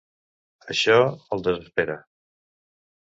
Això 0.75 0.95
el 1.37 1.45
desespera. 1.49 1.99